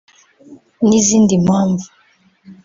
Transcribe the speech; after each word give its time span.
n’izindi 0.87 1.33
mpamvu 1.45 1.85